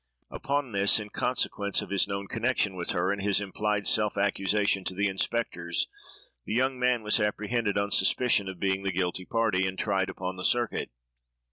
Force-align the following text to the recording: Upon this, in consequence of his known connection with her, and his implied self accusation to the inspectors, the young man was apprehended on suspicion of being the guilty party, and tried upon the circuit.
Upon 0.31 0.71
this, 0.71 0.99
in 0.99 1.11
consequence 1.11 1.83
of 1.83 1.91
his 1.91 2.07
known 2.07 2.27
connection 2.27 2.75
with 2.75 2.89
her, 2.89 3.11
and 3.11 3.21
his 3.21 3.39
implied 3.39 3.85
self 3.85 4.17
accusation 4.17 4.83
to 4.85 4.95
the 4.95 5.05
inspectors, 5.07 5.85
the 6.43 6.55
young 6.55 6.79
man 6.79 7.03
was 7.03 7.19
apprehended 7.19 7.77
on 7.77 7.91
suspicion 7.91 8.49
of 8.49 8.59
being 8.59 8.81
the 8.81 8.91
guilty 8.91 9.25
party, 9.25 9.67
and 9.67 9.77
tried 9.77 10.09
upon 10.09 10.37
the 10.37 10.43
circuit. 10.43 10.89